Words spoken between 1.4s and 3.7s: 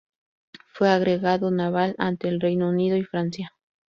naval ante el Reino Unido y Francia.